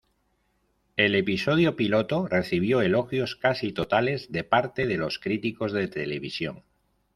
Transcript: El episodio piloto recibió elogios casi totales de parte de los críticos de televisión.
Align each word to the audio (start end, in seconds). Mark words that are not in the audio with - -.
El 0.97 1.13
episodio 1.13 1.75
piloto 1.75 2.25
recibió 2.27 2.81
elogios 2.81 3.35
casi 3.35 3.71
totales 3.71 4.31
de 4.31 4.43
parte 4.43 4.87
de 4.87 4.97
los 4.97 5.19
críticos 5.19 5.73
de 5.73 5.87
televisión. 5.89 6.63